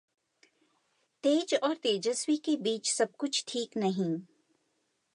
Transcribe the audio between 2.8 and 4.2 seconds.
सबकुछ ठीक नहीं